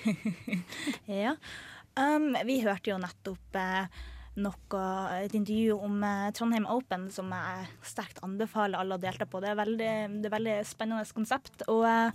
[1.22, 1.36] Ja.
[1.98, 3.86] Um, vi hørte jo nettopp eh,
[4.40, 4.82] noe,
[5.20, 9.42] et intervju om eh, Trondheim Open som jeg sterkt anbefaler alle å delta på.
[9.42, 11.64] Det er veldig, det er veldig spennende konsept.
[11.68, 12.10] Og eh,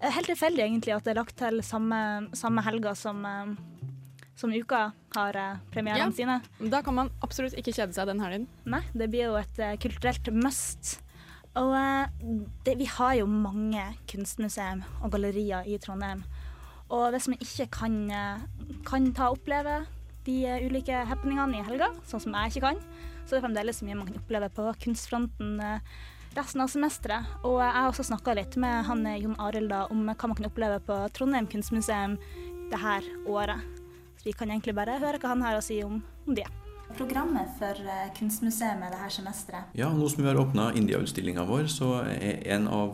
[0.00, 2.00] helt tilfeldig egentlig at det er lagt til samme,
[2.36, 3.92] samme helga som, eh,
[4.36, 6.10] som Uka har eh, premierene Ja.
[6.12, 6.40] sine.
[6.70, 8.46] Da kan man absolutt ikke kjede seg den helgen.
[8.68, 10.98] Nei, det blir jo et eh, kulturelt must.
[11.56, 12.08] Og eh,
[12.66, 16.22] det, vi har jo mange kunstmuseum og gallerier i Trondheim.
[16.92, 17.94] Og hvis man ikke kan,
[18.86, 19.86] kan ta og oppleve
[20.26, 20.36] de
[20.68, 22.78] ulike happeningene i helga, sånn som jeg ikke kan,
[23.26, 25.56] så er det fremdeles mye man kan oppleve på kunstfronten
[26.36, 27.26] resten av semesteret.
[27.42, 30.78] Og jeg har også snakka litt med han Jon Arild om hva man kan oppleve
[30.86, 32.14] på Trondheim kunstmuseum
[32.70, 33.64] det her året.
[34.26, 36.48] Vi kan egentlig bare høre hva han har å si om, om det.
[36.98, 39.76] Programmet for eh, kunstmuseet det her semesteret.
[39.78, 42.90] Ja, nå som vi har åpna India-utstillinga vår, så er en av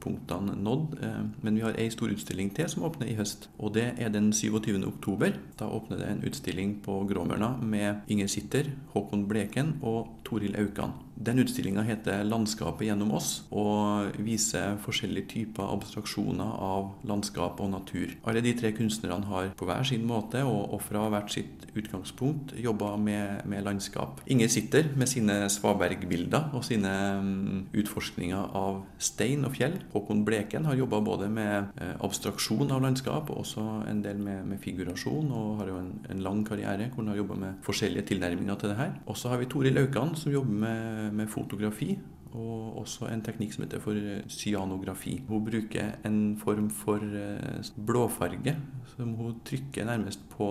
[0.00, 0.98] hovedpunktene nådd.
[1.02, 3.48] eh, Men vi har ei stor utstilling til som åpner i høst.
[3.58, 4.86] Og det er den 27.
[4.86, 5.32] oktober.
[5.58, 10.92] Da åpner det en utstilling på Gråmørna med Inger Sitter, Håkon Bleken og Toril Aukan.
[11.20, 18.14] Den utstillinga heter 'Landskapet gjennom oss' og viser forskjellige typer abstraksjoner av landskap og natur.
[18.24, 22.96] Alle de tre kunstnerne har på hver sin måte og fra hvert sitt utgangspunkt jobba
[22.96, 24.22] med, med landskap.
[24.26, 29.76] Inger sitter med sine svabergbilder og sine mm, utforskninger av stein og fjell.
[29.92, 34.44] Håkon Bleken har jobba både med eh, abstraksjon av landskap og også en del med,
[34.52, 38.08] med figurasjon, og har jo en, en lang karriere hvor han har jobba med forskjellige
[38.12, 38.96] tilnærminger til det her.
[39.06, 41.94] Og så har vi Toril Aukan som jobber med, med fotografi.
[42.30, 45.16] Og også en teknikk som heter for eh, cyanografi.
[45.26, 48.54] Hun bruker en form for eh, blåfarge
[48.94, 50.46] som hun trykker nærmest på,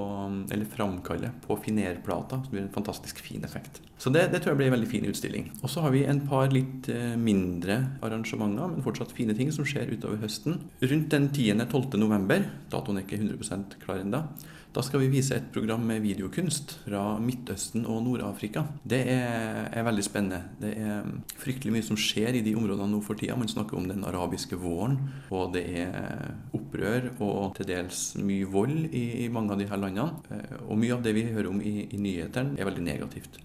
[0.52, 3.82] eller framkaller på finerplata, som blir en fantastisk fin effekt.
[4.00, 5.50] Så det, det tror jeg blir en veldig fin utstilling.
[5.62, 9.68] Og så har vi en par litt eh, mindre arrangementer, men fortsatt fine ting som
[9.68, 10.60] skjer utover høsten.
[10.84, 12.00] Rundt den 10.-12.
[12.02, 14.24] november, datoen er ikke 100 klar ennå,
[14.70, 18.68] da skal vi vise et program med videokunst fra Midtøsten og Nord-Afrika.
[18.86, 20.44] Det er, er veldig spennende.
[20.62, 21.10] Det er
[21.42, 23.38] fryktelig mye som skjer i de områdene nå for tida.
[23.40, 25.00] Man snakker om den arabiske våren,
[25.34, 30.22] og det er opprør og til dels mye vold i, i mange av her landene.
[30.30, 33.42] Eh, Og mye av det vi hører om i, i nyhetene, er veldig negativt.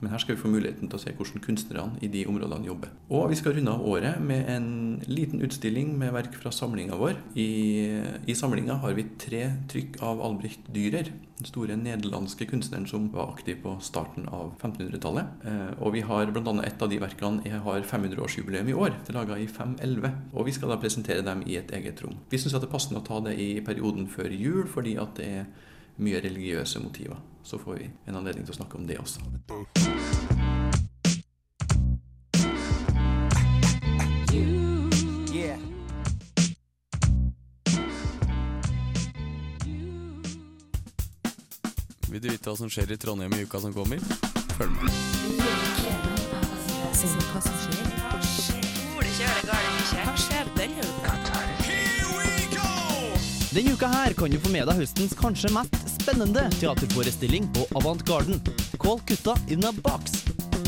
[0.00, 2.92] Men her skal vi få muligheten til å se hvordan kunstnerne i de områdene jobber.
[3.10, 4.68] Og vi skal runde av året med en
[5.10, 7.16] liten utstilling med verk fra samlinga vår.
[7.38, 7.48] I,
[8.30, 13.32] i samlinga har vi tre trykk av Albrecht Dürer, den store nederlandske kunstneren som var
[13.34, 15.46] aktiv på starten av 1500-tallet.
[15.46, 16.54] Eh, og vi har bl.a.
[16.66, 19.00] et av de verkene jeg har 500-årsjubileum i år.
[19.02, 20.14] Det er laga i 511.
[20.34, 22.18] Og vi skal da presentere dem i et eget rom.
[22.30, 25.32] Vi syns det er passende å ta det i perioden før jul, fordi at det
[25.40, 25.50] er
[25.98, 27.18] mye religiøse motiver.
[27.42, 29.20] Så får vi en anledning til å snakke om det også.
[42.08, 44.00] Vil du vite hva som skjer i Trondheim i uka som kommer?
[44.56, 44.88] Følg med.
[53.58, 58.04] Denne uka her kan du få med deg høstens kanskje mest spennende teaterforestilling på Avant
[58.06, 58.38] Garden.
[59.50, 60.12] In a Box.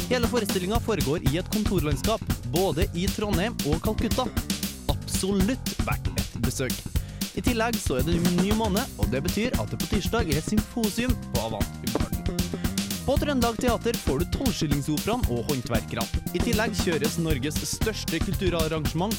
[0.08, 4.26] Hele forestillinga foregår i et kontorlandskap, både i Trondheim og Calcutta.
[4.90, 6.74] Absolutt verdt et besøk.
[7.38, 10.34] I tillegg så er det en ny måned, og det betyr at det på tirsdag
[10.34, 12.26] er symposium på Avant Garden.
[13.06, 16.24] På Trøndelag Teater får du tolvskillingsoperaen og Håndverkerne.
[16.34, 19.14] I tillegg kjøres Norges største kulturarrangement,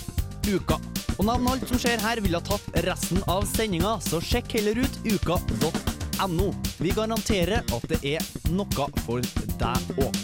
[0.48, 0.78] Uka.
[1.18, 4.82] Og navn alt som skjer her, ville ha tatt resten av sendinga, så sjekk heller
[4.82, 6.52] ut uka.no.
[6.82, 9.22] Vi garanterer at det er noe for
[9.62, 10.22] deg òg.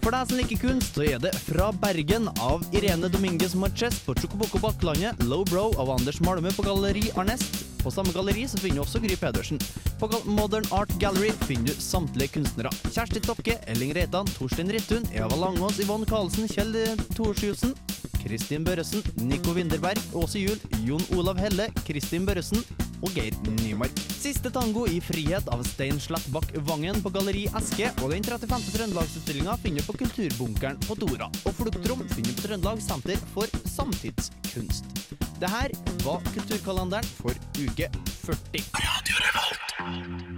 [0.00, 4.14] For deg som liker kunst, så er det Fra Bergen av Irene Dominguez Marches på
[4.16, 7.66] Chocoboco Bakklandet, Low Bro av Anders Malmö på Galleri Arnest.
[7.82, 9.60] På samme galleri så finner du også Gry Pedersen.
[10.00, 12.72] På Modern Art Gallery finner du samtlige kunstnere.
[12.92, 16.76] Kjersti Tokke, Elling Reitan, Torstein Rittun, Eva Langås, Yvonne Karlsen, Kjell
[17.16, 17.76] Torsjusen,
[18.20, 22.62] Kristin Børresen, Nico Winderberg, Åse Juel, Jon Olav Helle, Kristin Børresen
[23.00, 23.96] og Geir Nymark.
[24.20, 28.72] Siste tango i frihet av Stein Slettbakk Vangen på Galleri Eske, og den 35.
[28.76, 31.30] Trøndelagsutstillinga finner på Kulturbunkeren på Dora.
[31.44, 34.90] Og Fluktrom finner på Trøndelag Senter for samtidskunst.
[35.40, 35.72] Det her
[36.04, 37.88] var Kulturkalenderen for uke
[38.26, 38.66] 40.
[38.84, 40.29] Radio Revolt.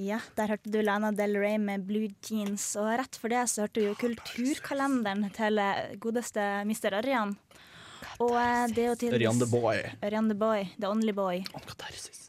[0.00, 3.66] Ja, der hørte du Lana Del Rey med Blue Jeans, og rett for det så
[3.66, 6.96] hørte du jo kulturkalenderen til eh, godeste Mr.
[7.02, 7.34] Ørjan.
[8.22, 9.82] Og eh, det er jo til Ørjan the Boy.
[10.04, 11.42] Ørjan the Boy, The Only Boy.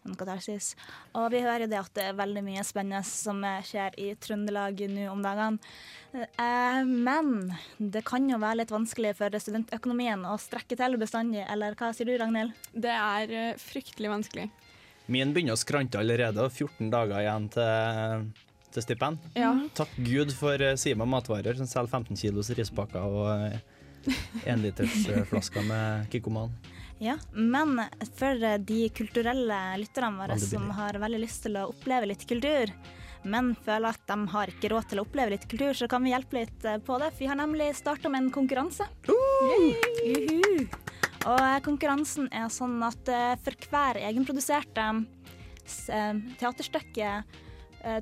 [0.04, 0.74] On katarsis.
[1.16, 4.10] Og vi hører jo det at det er veldig mye spennende som eh, skjer i
[4.20, 5.72] Trøndelag nå om dagene.
[6.14, 11.80] Eh, men det kan jo være litt vanskelig for studentøkonomien å strekke til bestandig, eller
[11.80, 12.54] hva sier du, Ragnhild?
[12.76, 14.52] Det er fryktelig vanskelig.
[15.12, 18.28] Min begynner å skrante allerede, og 14 dager igjen til,
[18.72, 19.26] til stipend.
[19.36, 19.52] Ja.
[19.76, 26.56] Takk Gud for eh, Sima matvarer, som selger 15 kilos rispakker og enlitersflasker med Kikkoman.
[27.04, 27.82] Ja, men
[28.16, 32.72] for de kulturelle lytterne våre som har veldig lyst til å oppleve litt kultur,
[33.24, 36.14] men føler at de har ikke råd til å oppleve litt kultur, så kan vi
[36.14, 37.12] hjelpe litt eh, på det.
[37.12, 38.88] For vi har nemlig starta med en konkurranse.
[39.08, 40.68] Juhu.
[41.24, 47.16] Og eh, konkurransen er sånn at eh, for hver egenproduserte eh, teaterstykke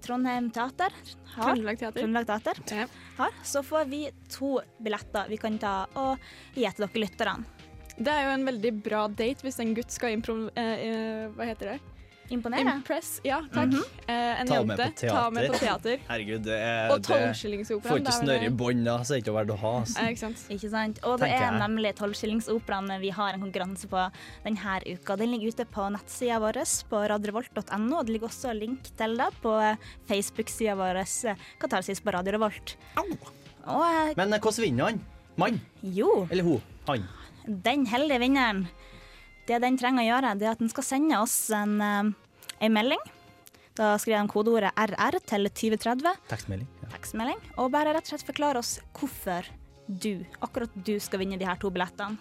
[0.06, 2.04] Trondheim Teater har, Trøndelag Teater.
[2.04, 6.22] Trøndelag Teater har, så får vi to billetter vi kan ta og
[6.54, 7.62] gi til dere lytterne.
[7.98, 10.52] Det er jo en veldig bra date hvis en gutt skal improv...
[10.54, 11.90] Eh, hva heter det?
[12.32, 12.72] Imponere.
[12.78, 13.74] Impress, ja takk.
[13.74, 13.84] Mhm.
[14.08, 14.67] eh, en Ta jente.
[14.67, 15.10] med på teater.
[15.15, 15.98] Ta med på teater.
[16.10, 19.26] Herregud, det er Og tolvskillingsoperaen, Får ikke er i det- bånd, da, så er det
[19.26, 19.74] ikke verdt å ha.
[19.82, 20.44] Eh, ikke sant?
[20.50, 21.00] Ikke sant?
[21.04, 21.60] Og det Tenker er jeg.
[21.62, 24.06] nemlig tolvskillingsoperaen vi har en konkurranse på
[24.46, 25.15] denne uka.
[25.17, 29.30] Den ligger ute på nettsida vår på radiorevolt.no, og det ligger også link til det
[29.44, 29.56] på
[30.08, 32.76] Facebook-sida vår eh, Katarsis på Radio Revolt.
[32.98, 35.02] Og eh, Men eh, hvordan vinner han?
[35.38, 35.60] Mann?
[35.84, 36.62] jo, Eller hun?
[36.88, 37.04] Han?
[37.48, 38.67] den heldige vinneren,
[39.48, 41.82] det den trenger å gjøre, det er at den skal sende oss en,
[42.62, 43.02] en melding.
[43.78, 46.17] Da skriver de kodeordet RR til 2030.
[46.30, 46.67] Tekstmelding?
[46.82, 46.89] Ja.
[46.91, 49.47] tekstmelding, og bare rett og slett forklare oss hvorfor
[49.88, 52.19] du, akkurat du, skal vinne de her to billettene.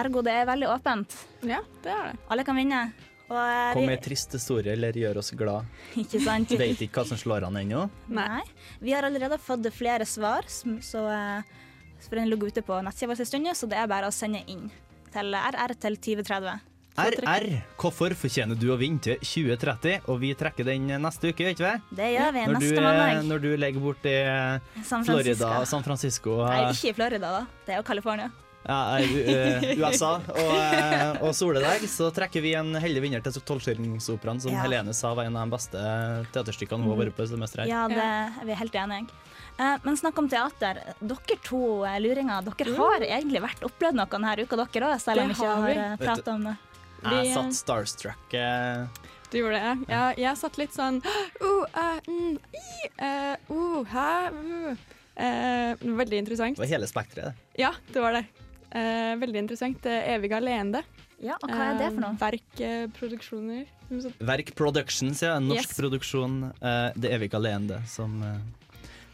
[0.00, 1.14] Ergo, det er veldig åpent.
[1.42, 2.20] Ja, det er det.
[2.30, 2.82] Alle kan vinne.
[3.30, 5.66] Og eh, Kom med en trist historie eller gjør oss glad.
[6.02, 6.54] ikke sant?
[6.62, 7.86] Vet ikke hva som slår an ennå.
[8.10, 8.42] Nei.
[8.82, 11.58] Vi har allerede fått flere svar, så eh,
[12.06, 14.42] for den ligger ute på nettsida vår en stund, så det er bare å sende
[14.50, 14.68] inn
[15.10, 16.69] til RR til 2030.
[16.98, 17.46] RR,
[17.80, 20.02] hvorfor fortjener du å vinne til 2030?
[20.10, 21.96] Og vi trekker den neste uke, ikke vi?
[21.96, 23.22] Det gjør vi Når neste du, mandag.
[23.30, 24.16] når du legger bort i
[24.84, 26.40] San Florida og San Francisco.
[26.44, 27.42] Nei, eh, ikke i Florida, da.
[27.66, 28.30] Det er jo California.
[28.66, 33.32] ja, eh, eh, USA og, eh, og soledag, så trekker vi en heldig vinner til
[33.40, 34.60] Tolvskillingsoperaen, som Ja.
[34.66, 35.78] Helene sa var en av de beste
[36.34, 37.68] teaterstykkene hun har vært på i semesteret.
[37.68, 39.08] Ja, det er vi helt enige.
[39.58, 40.82] Eh, men snakk om teater.
[41.00, 45.22] Dere to eh, luringer, dere har egentlig vært opplevd noe denne uka, dere òg, selv
[45.22, 46.56] om vi ikke har har prata om det.
[47.02, 48.34] Jeg satt starstruck.
[48.34, 48.86] eh,
[49.30, 49.88] Du gjorde det?
[49.88, 54.08] Ja, jeg satt litt sånn uh, uh, mm, i, uh, uh, hæ?
[54.34, 54.76] Uh.
[55.20, 56.56] Eh, veldig interessant.
[56.56, 57.34] Det var hele spekteret.
[57.34, 57.60] det.
[57.60, 58.24] Ja, det var det.
[58.70, 59.84] Eh, veldig interessant.
[59.84, 60.80] Evig alene.
[61.20, 62.16] Ja, og hva er det for noe?
[62.16, 63.66] Verkproduksjoner.
[64.24, 65.34] Verk Productions, ja.
[65.38, 65.76] Norsk Yes.
[65.76, 66.52] produksjon.
[66.62, 68.22] eh, det evige alene, som,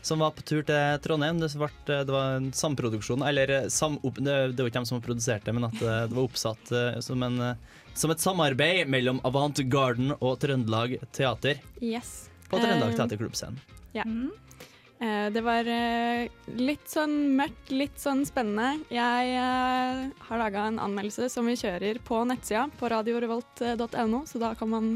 [0.07, 1.41] som var på tur til Trondheim.
[1.43, 5.67] Det, ble, det var en samproduksjon, eller sam, det, var ikke dem som produserte, men
[5.67, 10.15] at eh, det var oppsatt eh, som, en, eh, som et samarbeid mellom Avant Garden
[10.21, 12.29] og Trøndelag Teater Yes.
[12.47, 13.59] på Trøndelag Eh, Teaterklubbscenen.
[13.97, 14.07] Ja.
[14.07, 18.87] Eh, det var eh, litt sånn mørkt, litt sånn spennende.
[18.95, 24.55] Jeg uh, har laga en anmeldelse som vi kjører på nettsida på radiorevolt.no, så da
[24.57, 24.93] kan man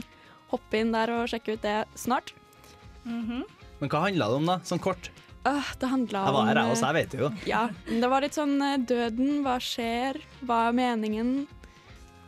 [0.54, 2.32] hoppe inn der og sjekke ut det snart.
[3.04, 3.48] Mhm.
[3.80, 4.58] Men hva handla det om, da?
[4.68, 5.10] Sånn kort?
[5.40, 7.28] Uh, det handla Jeg om var her, jeg eh, også, jeg vet det jo.
[7.48, 11.30] Ja, det var litt sånn eh, døden, hva skjer, hva er meningen?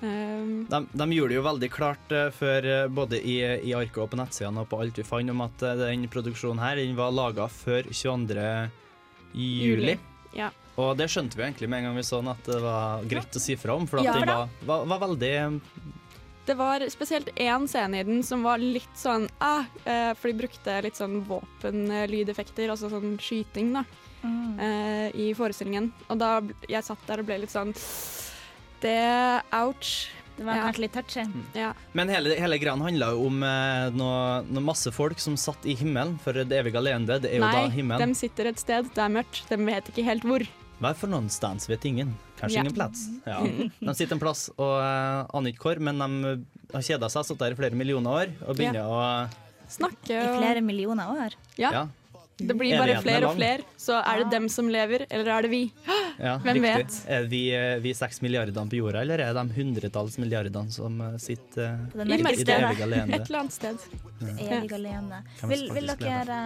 [0.02, 3.36] Um, De, de gjorde det jo veldig klart uh, før, uh, både i,
[3.68, 6.58] i arket og på nettsidene og på alt vi fant, om at uh, den produksjonen
[6.64, 8.48] her den var laga før 22.
[9.36, 9.94] juli.
[10.34, 10.48] Ja.
[10.80, 13.36] Og det skjønte vi egentlig med en gang vi så den, at det var greit
[13.38, 14.16] å si fra om, for Ja.
[14.16, 15.34] den var, var, var veldig
[16.46, 20.40] Det var spesielt én scene i den som var litt sånn ah, eh, For de
[20.40, 23.84] brukte litt sånn våpenlydeffekter, altså sånn skyting, da,
[24.22, 24.58] Mm.
[24.60, 25.92] eh, i forestillingen.
[26.08, 27.72] Og da jeg satt der og ble litt sånn
[28.80, 30.08] Det ouch.
[30.36, 31.22] Det var kanskje litt touchy.
[31.54, 31.72] Ja.
[31.92, 35.74] Men hele, hele greia handla jo om eh, noe, noe masse folk som satt i
[35.76, 37.06] himmelen, for det evige alene.
[37.06, 40.04] det er jo da Nei, de sitter et sted, det er mørkt, de vet ikke
[40.04, 40.46] helt hvor.
[40.80, 42.16] Hva er for noen stands vet ingen?
[42.42, 42.64] Kanskje Ja.
[42.66, 43.06] ingen plass.
[43.24, 43.38] Ja.
[43.88, 46.34] De sitter en plass og uh, aner ikke hvor, men de
[46.74, 49.02] har kjeda seg, satt der i flere millioner år og begynner å
[49.72, 51.34] Snakke I flere millioner år.
[51.56, 51.70] Ja.
[51.72, 51.82] Ja.
[52.42, 53.62] Det blir bare er flere og flere.
[53.80, 55.60] Så er det dem som lever, eller er det vi?
[56.18, 56.72] Ja, Hvem riktig.
[56.82, 56.96] vet?
[57.16, 60.98] Er vi, eh, vi seks milliardene på jorda, eller er det de hundretalls milliardene som
[61.06, 62.58] eh, sitter eh, I i det stedet.
[62.66, 63.14] evige alene?
[63.20, 63.86] Et eller annet sted.
[64.48, 65.22] Evig alene.
[65.38, 66.40] Kan vi Vil, vil dere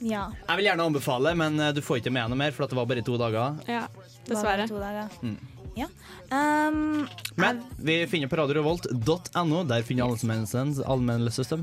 [0.00, 0.26] Ja.
[0.48, 2.76] Jeg vil gjerne anbefale, men eh, du får ikke med noe mer, for at det
[2.80, 3.60] var bare to dager.
[3.70, 3.86] Ja,
[4.30, 5.12] Dager.
[5.22, 5.36] Mm.
[5.76, 5.86] Ja.
[6.30, 9.64] Um, Men vi finner på radiorevolt.no.
[9.68, 11.60] Der finner anmeldelsen anmeldelser,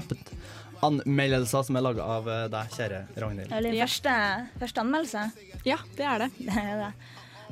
[0.86, 3.50] anmeldelser som er laga av eh, deg, kjære Ragnhild.
[3.50, 4.16] Det er din første,
[4.62, 5.26] første anmeldelse?
[5.66, 6.32] Ja, det er det.
[6.48, 6.94] Det er det.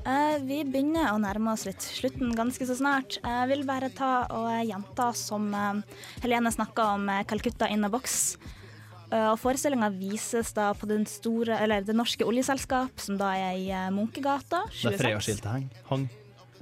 [0.02, 3.18] Uh, vi begynner å nærme oss litt slutten ganske så snart.
[3.22, 5.82] Jeg vil bare ta og gjenta som uh,
[6.22, 8.36] Helene snakka om Calcutta in a box.
[9.12, 13.60] Eh, og Forestillinga vises da på den store, eller Det norske oljeselskap, som da er
[13.60, 14.64] i Munkegata.
[14.72, 14.88] 26.
[14.88, 15.70] Det er Freia-skiltet hang.
[15.90, 16.08] hang.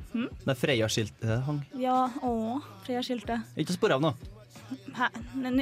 [0.10, 0.28] Hmm?
[0.42, 1.64] Det er Freia-skiltet hang.
[1.78, 3.46] Ja, å, Freia-skiltet.
[3.56, 4.14] Ikke spor av nå.
[4.98, 5.08] Hæ?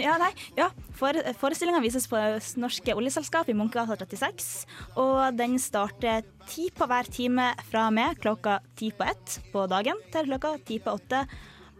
[0.01, 0.31] Ja, nei.
[0.57, 0.69] Ja.
[0.97, 2.19] For, Forestillinga vises på
[2.59, 4.65] Norske Oljeselskap i Munkegata 36.
[4.99, 9.67] Og den starter ti på hver time fra og med klokka ti på ett på
[9.71, 11.23] dagen til klokka ti på åtte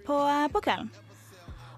[0.08, 0.22] på,
[0.54, 0.92] på kvelden.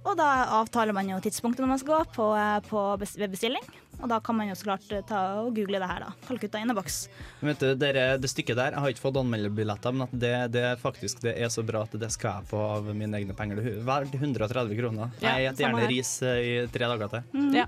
[0.05, 0.29] Og da
[0.61, 2.27] avtaler man jo tidspunktet når man skal gå på,
[2.69, 2.83] på
[3.29, 3.65] bestilling.
[3.99, 6.11] Og da kan man jo så klart ta og google det her, da.
[6.27, 7.01] Calcutta in a box.
[7.43, 10.65] Vet du, dere, det stykket der, Jeg har ikke fått anmelderbilletter, men at det, det,
[10.79, 13.59] faktisk, det er så bra at det skal jeg få av mine egne penger.
[13.59, 15.11] Det er verdt 130 kroner.
[15.19, 15.91] Ja, jeg spiser gjerne her.
[15.91, 17.27] ris eh, i tre dager til.
[17.35, 17.51] Mm.
[17.59, 17.67] Ja.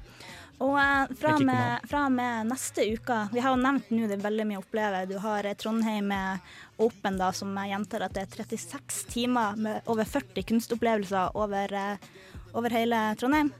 [0.62, 4.20] Og eh, fra, og med, fra med neste uke Vi har jo nevnt nå det
[4.20, 5.05] er veldig mye å oppleve.
[5.09, 6.51] Du har eh, Trondheim med
[6.82, 12.30] Open, da, som gjentar at det er 36 timer med over 40 kunstopplevelser over, eh,
[12.53, 13.51] over hele Trondheim.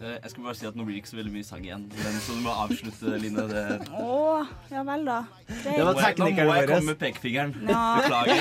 [0.00, 1.84] Eh, Jeg skulle bare si at nå blir det ikke så veldig mye sang igjen,
[1.90, 3.44] men så du må avslutte, Line.
[3.50, 3.62] Det,
[3.98, 5.16] Å, ja vel, da.
[5.48, 5.78] Greit.
[5.78, 7.54] Nå må jeg- Nå må jeg komme med pekefingeren.
[7.66, 7.82] Ja.
[7.98, 8.38] Beklager.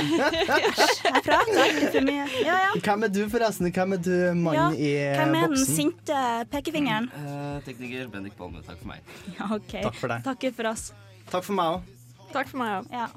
[1.08, 2.28] Jeg prater ikke for mye.
[2.46, 2.72] Ja, ja.
[2.78, 3.72] Hvem er du, forresten?
[3.74, 4.70] Hvem er du, ja.
[4.70, 5.18] i boksen?
[5.18, 6.22] Hvem er den sinte
[6.54, 7.10] pekefingeren?
[7.18, 9.02] Uh, tekniker Bendik Palme, takk for meg.
[9.40, 9.74] Ja, OK.
[9.82, 10.24] Takk for deg.
[10.30, 10.92] Takker for oss.
[11.32, 11.94] Takk for meg òg.
[12.38, 12.92] Takk for meg òg.
[12.94, 13.08] Ja.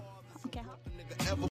[0.47, 0.63] ok.